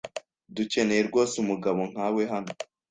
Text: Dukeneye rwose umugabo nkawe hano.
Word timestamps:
Dukeneye 0.55 1.01
rwose 1.09 1.33
umugabo 1.43 1.79
nkawe 1.91 2.23
hano. 2.31 2.51